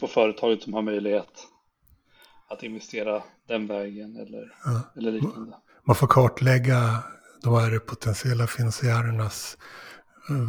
på 0.00 0.06
företaget 0.06 0.62
som 0.62 0.74
har 0.74 0.82
möjlighet 0.82 1.46
att 2.48 2.62
investera 2.62 3.22
den 3.46 3.66
vägen 3.66 4.16
eller, 4.16 4.52
ja. 4.64 4.82
eller 4.96 5.12
liknande. 5.12 5.56
Man 5.84 5.96
får 5.96 6.06
kartlägga 6.06 7.02
de 7.42 7.54
här 7.54 7.78
potentiella 7.78 8.46
finansiärernas 8.46 9.58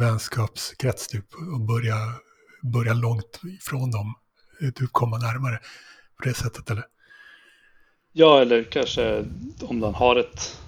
vänskapskrets 0.00 1.08
typ, 1.08 1.26
och 1.54 1.60
börja, 1.60 1.96
börja 2.62 2.94
långt 2.94 3.40
ifrån 3.60 3.90
dem, 3.90 4.14
typ 4.74 4.92
komma 4.92 5.18
närmare 5.18 5.58
på 6.16 6.28
det 6.28 6.34
sättet 6.34 6.70
eller? 6.70 6.84
Ja, 8.12 8.40
eller 8.40 8.64
kanske 8.64 9.24
om 9.60 9.78
man 9.78 9.94
har 9.94 10.16
ett 10.16 10.60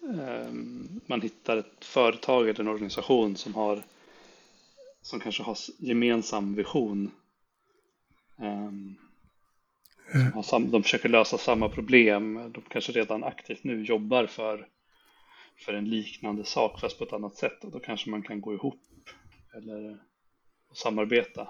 um, 0.00 1.00
man 1.06 1.20
hittar 1.20 1.56
ett 1.56 1.84
företag 1.84 2.48
eller 2.48 2.60
en 2.60 2.68
organisation 2.68 3.36
som 3.36 3.54
har 3.54 3.82
som 5.02 5.20
kanske 5.20 5.42
har 5.42 5.56
gemensam 5.78 6.54
vision. 6.54 7.10
Um, 8.36 8.96
mm. 10.14 10.42
sam, 10.42 10.70
de 10.70 10.82
försöker 10.82 11.08
lösa 11.08 11.38
samma 11.38 11.68
problem. 11.68 12.52
De 12.52 12.62
kanske 12.68 12.92
redan 12.92 13.24
aktivt 13.24 13.64
nu 13.64 13.84
jobbar 13.84 14.26
för, 14.26 14.66
för 15.64 15.74
en 15.74 15.90
liknande 15.90 16.44
sak 16.44 16.80
fast 16.80 16.98
på 16.98 17.04
ett 17.04 17.12
annat 17.12 17.34
sätt. 17.34 17.64
Och 17.64 17.70
då 17.70 17.80
kanske 17.80 18.10
man 18.10 18.22
kan 18.22 18.40
gå 18.40 18.54
ihop 18.54 18.80
eller 19.56 19.98
samarbeta. 20.74 21.48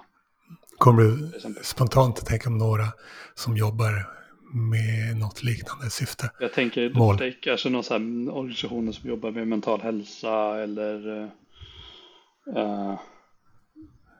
Kommer 0.77 1.03
du 1.03 1.31
spontant 1.63 2.19
att 2.19 2.25
tänka 2.25 2.49
om 2.49 2.57
några 2.57 2.85
som 3.35 3.57
jobbar 3.57 4.17
med 4.53 5.17
något 5.17 5.43
liknande 5.43 5.89
syfte. 5.89 6.31
Jag 6.39 6.53
tänker 6.53 6.89
Mål. 6.89 7.33
kanske 7.41 7.69
någon 7.69 7.83
sån 7.83 8.29
organisationer 8.29 8.91
som 8.91 9.09
jobbar 9.09 9.31
med 9.31 9.47
mental 9.47 9.81
hälsa 9.81 10.63
eller 10.63 11.07
uh, 12.55 12.99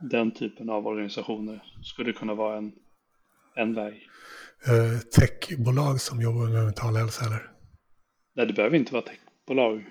den 0.01 0.31
typen 0.31 0.69
av 0.69 0.87
organisationer 0.87 1.63
skulle 1.83 2.13
kunna 2.13 2.33
vara 2.33 2.57
en, 2.57 2.71
en 3.55 3.73
väg. 3.73 3.93
Uh, 4.69 4.99
techbolag 4.99 6.01
som 6.01 6.21
jobbar 6.21 6.49
med 6.49 6.63
mental 6.63 6.95
hälsa 6.95 7.25
eller? 7.25 7.51
Nej, 8.35 8.45
det 8.45 8.53
behöver 8.53 8.77
inte 8.77 8.93
vara 8.93 9.03
techbolag. 9.03 9.85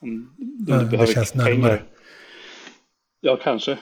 Om, 0.00 0.34
Nej, 0.68 0.84
det 0.84 1.06
känns 1.06 1.34
närmare. 1.34 1.76
Pengar. 1.76 1.84
Ja, 3.20 3.38
kanske. 3.42 3.72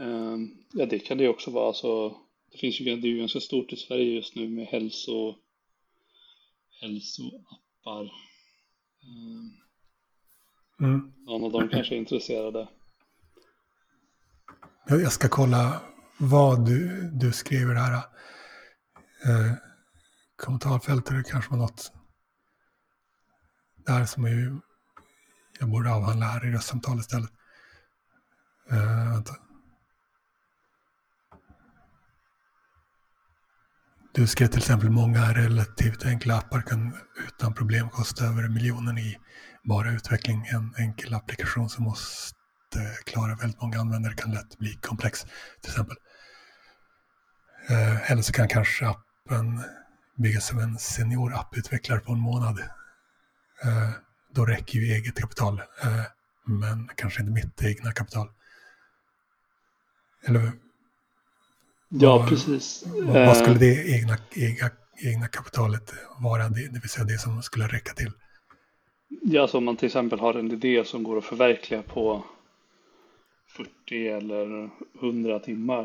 Uh, 0.00 0.36
ja, 0.72 0.86
det 0.86 0.98
kan 0.98 1.18
det 1.18 1.28
också 1.28 1.50
vara. 1.50 1.72
Så 1.72 2.16
det 2.54 2.58
finns 2.58 2.80
ju, 2.80 2.84
det 2.84 3.08
är 3.08 3.10
ju 3.10 3.18
ganska 3.18 3.40
stort 3.40 3.72
i 3.72 3.76
Sverige 3.76 4.14
just 4.14 4.34
nu 4.34 4.48
med 4.48 4.66
hälso, 4.66 5.36
hälsoappar. 6.80 8.12
Mm. 10.78 11.12
Någon 11.26 11.44
av 11.44 11.52
dem 11.52 11.68
kanske 11.68 11.94
är 11.94 11.98
intresserade. 11.98 12.68
Jag 14.88 15.12
ska 15.12 15.28
kolla 15.28 15.80
vad 16.18 16.66
du, 16.66 17.10
du 17.12 17.32
skriver 17.32 17.74
här. 17.74 17.94
Eh, 17.94 19.52
kommentarfältet 20.36 21.26
kanske 21.26 21.50
var 21.50 21.58
något 21.58 21.92
där 23.86 24.04
som 24.04 24.24
är, 24.24 24.60
jag 25.60 25.70
borde 25.70 25.94
avhandla 25.94 26.26
här 26.26 26.46
i 26.46 26.50
röstsamtal 26.50 26.98
istället. 26.98 27.30
Eh, 28.70 29.12
vänta. 29.12 29.43
Du 34.14 34.26
skrev 34.26 34.46
till 34.46 34.58
exempel 34.58 34.90
många 34.90 35.32
relativt 35.32 36.04
enkla 36.04 36.38
appar 36.38 36.60
kan 36.60 36.96
utan 37.26 37.54
problem 37.54 37.90
kosta 37.90 38.24
över 38.24 38.48
miljonen 38.48 38.98
i 38.98 39.16
bara 39.64 39.92
utveckling. 39.92 40.46
En 40.46 40.74
enkel 40.78 41.14
applikation 41.14 41.68
som 41.68 41.84
måste 41.84 42.34
klara 43.04 43.34
väldigt 43.34 43.60
många 43.60 43.80
användare 43.80 44.14
kan 44.14 44.30
lätt 44.30 44.58
bli 44.58 44.74
komplex 44.82 45.20
till 45.60 45.70
exempel. 45.70 45.96
Eh, 47.68 48.10
eller 48.10 48.22
så 48.22 48.32
kan 48.32 48.48
kanske 48.48 48.86
appen 48.86 49.62
byggas 50.16 50.46
som 50.46 50.58
en 50.58 50.78
senior 50.78 51.34
apputvecklare 51.34 52.00
på 52.00 52.12
en 52.12 52.20
månad. 52.20 52.58
Eh, 53.64 53.90
då 54.34 54.46
räcker 54.46 54.78
ju 54.78 54.92
eget 54.92 55.20
kapital, 55.20 55.62
eh, 55.82 56.04
men 56.46 56.88
kanske 56.96 57.20
inte 57.20 57.32
mitt 57.32 57.62
egna 57.62 57.92
kapital. 57.92 58.28
Eller 60.26 60.52
Ja, 62.00 62.26
precis. 62.28 62.84
Vad, 62.86 63.26
vad, 63.26 63.36
skulle 63.36 63.58
det 63.58 63.96
egna, 63.96 64.16
egna, 64.34 64.70
egna 65.04 65.28
kapitalet 65.28 65.94
vara, 66.22 66.48
det, 66.48 66.68
det 66.72 66.80
vill 66.80 66.90
säga 66.90 67.04
det 67.04 67.18
som 67.18 67.42
skulle 67.42 67.66
räcka 67.66 67.92
till? 67.92 68.10
Ja, 69.22 69.48
så 69.48 69.58
om 69.58 69.64
man 69.64 69.76
till 69.76 69.86
exempel 69.86 70.18
har 70.18 70.34
en 70.34 70.52
idé 70.52 70.84
som 70.84 71.02
går 71.02 71.18
att 71.18 71.24
förverkliga 71.24 71.82
på 71.82 72.24
40 73.56 74.08
eller 74.08 74.70
100 75.02 75.38
timmar 75.38 75.82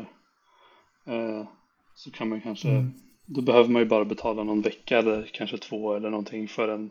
eh, 1.06 1.48
så 1.94 2.10
kan 2.10 2.28
man 2.28 2.40
kanske, 2.40 2.68
mm. 2.68 2.92
då 3.26 3.42
behöver 3.42 3.68
man 3.68 3.82
ju 3.82 3.88
bara 3.88 4.04
betala 4.04 4.44
någon 4.44 4.62
vecka 4.62 4.98
eller 4.98 5.30
kanske 5.32 5.58
två 5.58 5.94
eller 5.94 6.10
någonting 6.10 6.48
för 6.48 6.68
en 6.68 6.90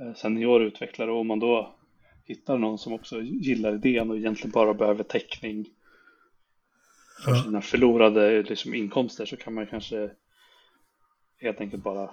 eh, 0.00 0.14
senior 0.14 0.62
utvecklare 0.62 1.10
och 1.10 1.20
om 1.20 1.26
man 1.26 1.38
då 1.38 1.74
hittar 2.24 2.58
någon 2.58 2.78
som 2.78 2.92
också 2.92 3.20
gillar 3.22 3.74
idén 3.74 4.10
och 4.10 4.16
egentligen 4.16 4.50
bara 4.50 4.74
behöver 4.74 5.04
täckning 5.04 5.66
för 7.24 7.30
ja. 7.30 7.42
sina 7.42 7.60
förlorade 7.60 8.42
liksom, 8.42 8.74
inkomster 8.74 9.24
så 9.24 9.36
kan 9.36 9.54
man 9.54 9.66
kanske 9.66 10.10
helt 11.38 11.60
enkelt 11.60 11.82
bara 11.82 12.10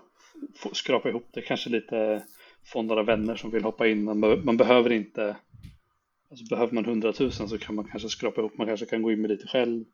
få, 0.56 0.74
skrapa 0.74 1.10
ihop 1.10 1.28
det. 1.32 1.42
Kanske 1.42 1.70
lite 1.70 2.24
få 2.66 2.82
några 2.82 3.04
vänner 3.04 3.36
som 3.36 3.52
vill 3.52 3.64
hoppa 3.64 3.88
in. 3.88 4.04
Man, 4.04 4.20
man 4.46 4.58
behöver 4.58 4.90
inte, 4.90 5.36
alltså 6.30 6.46
behöver 6.50 6.74
man 6.74 6.86
hundratusen 6.86 7.50
så 7.50 7.58
kan 7.58 7.76
man 7.76 7.86
kanske 7.86 8.10
skrapa 8.10 8.42
ihop, 8.42 8.58
man 8.58 8.68
kanske 8.68 8.86
kan 8.86 9.02
gå 9.02 9.12
in 9.12 9.22
med 9.22 9.30
lite 9.30 9.48
själv. 9.48 9.86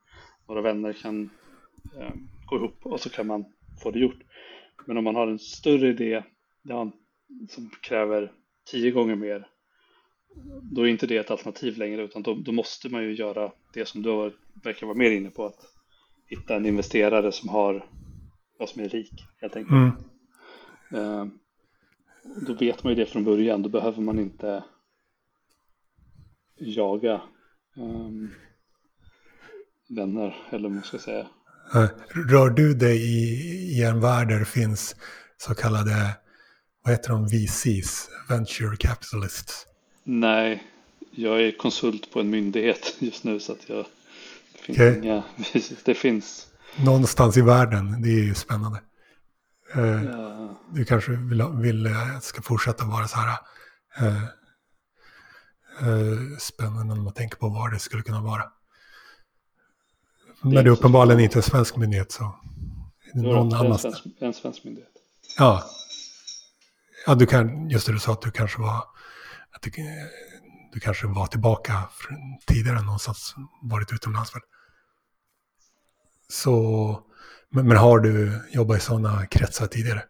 Några 0.47 0.61
vänner 0.61 0.93
kan, 0.93 1.29
eh, 1.97 2.13
gå 2.45 2.55
ihop 2.55 2.85
och 2.85 2.99
så 2.99 3.09
kan 3.09 3.27
man 3.27 3.45
få 3.83 3.91
det 3.91 3.99
gjort. 3.99 4.19
Men 4.85 4.97
om 4.97 5.03
man 5.03 5.15
har 5.15 5.27
en 5.27 5.39
större 5.39 5.89
idé 5.89 6.23
som 7.49 7.69
kräver 7.81 8.31
tio 8.71 8.91
gånger 8.91 9.15
mer, 9.15 9.47
då 10.61 10.81
är 10.81 10.87
inte 10.87 11.07
det 11.07 11.17
ett 11.17 11.31
alternativ 11.31 11.77
längre 11.77 12.03
utan 12.03 12.21
då, 12.21 12.35
då 12.35 12.51
måste 12.51 12.89
man 12.89 13.03
ju 13.03 13.15
göra 13.15 13.51
det 13.73 13.87
som 13.87 14.01
du 14.01 14.33
verkar 14.63 14.87
vara 14.87 14.97
mer 14.97 15.11
inne 15.11 15.29
på, 15.29 15.45
att 15.45 15.59
hitta 16.25 16.55
en 16.55 16.65
investerare 16.65 17.31
som 17.31 17.49
har 17.49 17.89
vad 18.59 18.69
som 18.69 18.81
är 18.81 18.89
rik 18.89 19.25
helt 19.41 19.55
enkelt. 19.55 19.95
Mm. 20.91 21.03
Uh, 21.03 21.27
då 22.47 22.53
vet 22.53 22.83
man 22.83 22.93
ju 22.93 23.03
det 23.03 23.11
från 23.11 23.23
början, 23.23 23.61
då 23.61 23.69
behöver 23.69 24.01
man 24.01 24.19
inte 24.19 24.63
jaga 26.57 27.21
um, 27.75 28.31
vänner, 29.89 30.35
eller 30.49 30.63
vad 30.63 30.71
man 30.71 30.83
ska 30.83 30.97
säga. 30.97 31.27
Rör 32.29 32.49
du 32.49 32.73
dig 32.73 32.97
i, 32.97 33.77
i 33.77 33.83
en 33.83 33.99
värld 33.99 34.27
där 34.27 34.39
det 34.39 34.45
finns 34.45 34.95
så 35.37 35.55
kallade, 35.55 36.17
vad 36.83 36.93
heter 36.93 37.09
de, 37.09 37.25
VCs, 37.25 38.09
Venture 38.29 38.77
Capitalists? 38.77 39.74
Nej, 40.07 40.63
jag 41.11 41.41
är 41.41 41.57
konsult 41.57 42.11
på 42.11 42.19
en 42.19 42.29
myndighet 42.29 42.95
just 42.99 43.23
nu 43.23 43.39
så 43.39 43.51
att 43.51 43.69
jag, 43.69 43.85
det 44.53 44.59
finns 44.61 44.77
okay. 44.77 44.97
inga, 44.97 45.23
det 45.85 45.93
finns. 45.93 46.47
Någonstans 46.75 47.37
i 47.37 47.41
världen, 47.41 48.01
det 48.01 48.09
är 48.09 48.23
ju 48.23 48.35
spännande. 48.35 48.81
Uh, 49.75 50.05
ja. 50.05 50.61
Du 50.73 50.85
kanske 50.85 51.11
vill, 51.11 51.43
vill 51.43 51.83
det 51.83 52.19
ska 52.21 52.41
fortsätta 52.41 52.85
vara 52.85 53.07
så 53.07 53.17
här 53.17 53.37
uh, 54.01 54.23
uh, 55.87 56.37
spännande 56.39 56.95
när 56.95 57.01
man 57.01 57.13
tänker 57.13 57.37
på 57.37 57.49
var 57.49 57.69
det 57.69 57.79
skulle 57.79 58.03
kunna 58.03 58.21
vara. 58.21 58.43
Men 60.41 60.53
det 60.53 60.59
är 60.59 60.67
uppenbarligen 60.67 61.19
inte 61.19 61.39
en 61.39 61.43
svensk 61.43 61.75
myndighet 61.75 62.11
så. 62.11 62.39
Någon 63.13 63.65
en, 63.71 63.77
svensk, 63.77 64.03
en 64.19 64.33
svensk 64.33 64.63
myndighet. 64.63 64.91
Ja. 65.37 65.63
Ja, 67.07 67.15
du 67.15 67.25
kan, 67.25 67.69
just 67.69 67.87
det 67.87 67.93
du 67.93 67.99
sa 67.99 68.11
att 68.11 68.21
du 68.21 68.31
kanske 68.31 68.61
var, 68.61 68.83
att 69.55 69.61
du, 69.61 69.71
du 70.73 70.79
kanske 70.79 71.07
var 71.07 71.27
tillbaka 71.27 71.73
tidigare 72.45 72.81
någonstans, 72.81 73.35
varit 73.61 73.93
utomlands 73.93 74.35
väl? 74.35 74.41
Så, 76.29 77.03
men, 77.49 77.67
men 77.67 77.77
har 77.77 77.99
du 77.99 78.41
jobbat 78.51 78.77
i 78.77 78.79
sådana 78.79 79.25
kretsar 79.25 79.67
tidigare? 79.67 80.03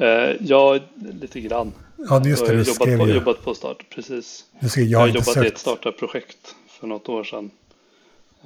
Eh, 0.00 0.36
ja, 0.40 0.78
lite 0.96 1.40
grann. 1.40 1.72
Ja, 1.96 2.24
just 2.24 2.46
det, 2.46 2.52
du 2.52 2.58
jobbat 2.58 2.74
skrev 2.74 2.98
på, 2.98 3.08
ju. 3.08 3.14
jobbat 3.14 3.42
på 3.44 3.54
start, 3.54 3.86
precis. 3.94 4.44
Du 4.60 4.68
skrev, 4.68 4.84
jag, 4.84 4.90
jag 4.90 4.98
har 4.98 5.08
jobbat 5.08 5.24
sökt... 5.24 5.44
i 5.44 5.48
ett 5.48 5.58
startup-projekt 5.58 6.54
för 6.68 6.86
något 6.86 7.08
år 7.08 7.24
sedan. 7.24 7.50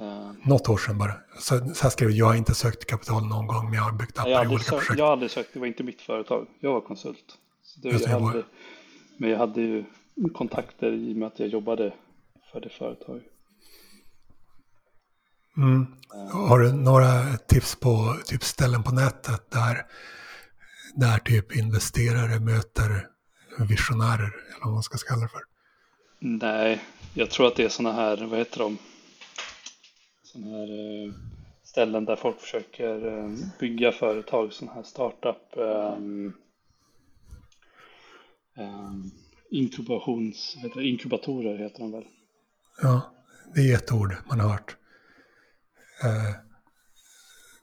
Uh, 0.01 0.31
Något 0.43 0.69
år 0.69 0.77
sedan 0.77 0.97
bara. 0.97 1.13
Så, 1.39 1.73
så 1.73 1.83
här 1.83 1.89
skrev 1.89 2.09
jag, 2.09 2.17
jag 2.17 2.25
har 2.25 2.35
inte 2.35 2.55
sökt 2.55 2.85
kapital 2.85 3.25
någon 3.25 3.47
gång, 3.47 3.65
men 3.65 3.73
jag 3.73 3.83
har 3.83 3.91
byggt 3.91 4.19
appar 4.19 4.45
i 4.45 4.47
olika 4.47 4.63
sökt, 4.63 4.69
projekt. 4.69 4.99
Jag 4.99 5.05
har 5.05 5.11
aldrig 5.11 5.31
sökt, 5.31 5.49
det 5.53 5.59
var 5.59 5.67
inte 5.67 5.83
mitt 5.83 6.01
företag. 6.01 6.47
Jag 6.59 6.73
var 6.73 6.81
konsult. 6.81 7.37
Så 7.63 7.79
det, 7.79 7.89
jag 7.89 8.01
jag 8.01 8.19
hade, 8.19 8.43
men 9.17 9.29
jag 9.29 9.37
hade 9.37 9.61
ju 9.61 9.83
kontakter 10.33 10.91
i 10.91 11.13
och 11.13 11.17
med 11.17 11.27
att 11.27 11.39
jag 11.39 11.49
jobbade 11.49 11.93
för 12.51 12.61
det 12.61 12.69
företaget. 12.69 13.23
Mm. 15.57 15.81
Uh, 16.15 16.47
har 16.47 16.59
du 16.59 16.73
några 16.73 17.37
tips 17.37 17.75
på 17.75 18.15
typ 18.25 18.43
ställen 18.43 18.83
på 18.83 18.91
nätet 18.91 19.51
där, 19.51 19.85
där 20.95 21.17
typ 21.17 21.55
investerare 21.55 22.39
möter 22.39 23.07
visionärer, 23.69 24.33
eller 24.49 24.65
vad 24.65 24.73
man 24.73 24.83
ska 24.83 24.97
kalla 24.97 25.21
det 25.21 25.27
för? 25.27 25.41
Nej, 26.19 26.81
jag 27.13 27.29
tror 27.29 27.47
att 27.47 27.55
det 27.55 27.63
är 27.63 27.69
sådana 27.69 27.95
här, 27.95 28.25
vad 28.25 28.39
heter 28.39 28.59
de? 28.59 28.77
sådana 30.33 30.57
här 30.57 31.03
eh, 31.05 31.13
ställen 31.63 32.05
där 32.05 32.15
folk 32.15 32.39
försöker 32.39 33.07
eh, 33.07 33.29
bygga 33.59 33.91
företag, 33.91 34.53
sådana 34.53 34.73
här 34.75 34.83
startup 34.83 35.53
um, 35.55 36.33
um, 38.57 39.11
inkubations, 39.51 40.55
heter 40.55 40.79
det, 40.79 40.87
inkubatorer 40.87 41.57
heter 41.57 41.79
de 41.79 41.91
väl? 41.91 42.03
Ja, 42.81 43.13
det 43.55 43.71
är 43.71 43.75
ett 43.75 43.91
ord 43.91 44.15
man 44.29 44.39
har 44.39 44.49
hört. 44.49 44.77
Uh, 46.03 46.35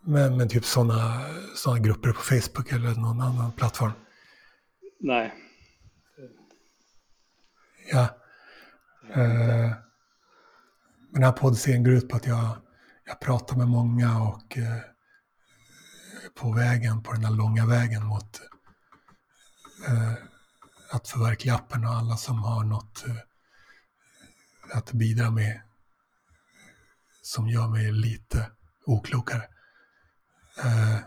men, 0.00 0.36
men 0.36 0.48
typ 0.48 0.64
sådana 0.64 1.20
såna 1.56 1.78
grupper 1.78 2.12
på 2.12 2.20
Facebook 2.20 2.72
eller 2.72 2.94
någon 2.94 3.20
annan 3.20 3.52
plattform? 3.52 3.92
Nej. 5.00 5.34
Ja. 7.92 8.08
Uh, 9.16 9.72
den 11.12 11.22
här 11.22 11.32
poddserien 11.32 11.84
går 11.84 11.92
ut 11.94 12.08
på 12.08 12.16
att 12.16 12.26
jag, 12.26 12.56
jag 13.04 13.20
pratar 13.20 13.56
med 13.56 13.68
många 13.68 14.22
och 14.22 14.58
eh, 14.58 14.80
på 16.34 16.52
vägen, 16.52 17.02
på 17.02 17.12
den 17.12 17.24
här 17.24 17.32
långa 17.32 17.66
vägen 17.66 18.06
mot 18.06 18.40
eh, 19.88 20.12
att 20.90 21.08
förverkliga 21.08 21.54
appen 21.54 21.84
och 21.84 21.90
alla 21.90 22.16
som 22.16 22.38
har 22.38 22.64
något 22.64 23.04
eh, 23.08 23.16
att 24.76 24.92
bidra 24.92 25.30
med 25.30 25.60
som 27.22 27.48
gör 27.48 27.68
mig 27.68 27.92
lite 27.92 28.50
oklokare. 28.86 29.42
Eh, 30.58 30.98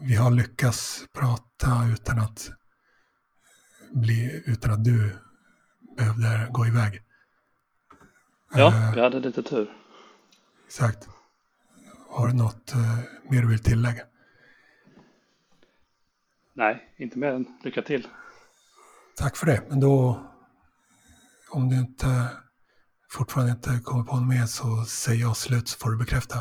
vi 0.00 0.14
har 0.14 0.30
lyckats 0.30 1.04
prata 1.12 1.86
utan 1.92 2.18
att 2.18 2.50
bli, 3.92 4.42
utan 4.46 4.72
att 4.72 4.84
du 4.84 5.16
behövde 5.96 6.48
gå 6.50 6.66
iväg. 6.66 7.02
Ja, 8.54 8.66
uh, 8.66 8.94
vi 8.94 9.00
hade 9.00 9.20
lite 9.20 9.42
tur. 9.42 9.72
Exakt. 10.66 11.08
Har 12.08 12.28
du 12.28 12.34
något 12.34 12.74
mer 13.30 13.42
du 13.42 13.48
vill 13.48 13.62
tillägga? 13.62 14.04
Nej, 16.52 16.94
inte 16.96 17.18
mer 17.18 17.32
än 17.32 17.58
lycka 17.62 17.82
till. 17.82 18.08
Tack 19.16 19.36
för 19.36 19.46
det. 19.46 19.62
Men 19.68 19.80
då, 19.80 20.26
om 21.50 21.68
du 21.68 21.76
inte 21.76 22.28
fortfarande 23.10 23.52
inte 23.52 23.80
kommer 23.84 24.04
på 24.04 24.16
något 24.16 24.28
mer 24.28 24.46
så 24.46 24.84
säger 24.84 25.20
jag 25.20 25.36
slut 25.36 25.68
så 25.68 25.78
får 25.78 25.90
du 25.90 25.98
bekräfta 25.98 26.38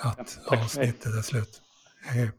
att 0.00 0.38
ja, 0.50 0.56
avsnittet 0.58 1.14
är 1.14 1.22
slut. 1.22 1.62
Hej. 2.02 2.32